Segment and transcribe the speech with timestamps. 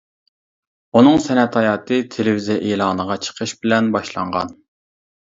[0.99, 4.57] ئۇنىڭ سەنئەت ھاياتى تېلېۋىزىيە ئېلانىغا چىقىش بىلەن باشلانغان.